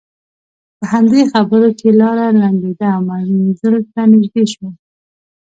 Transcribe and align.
په 0.77 0.85
همدې 0.93 1.21
خبرو 1.31 1.69
کې 1.79 1.89
لاره 2.01 2.25
لنډېده 2.41 2.87
او 2.95 3.01
منزل 3.09 3.75
ته 3.91 4.01
نژدې 4.11 4.43
شول. 4.53 4.73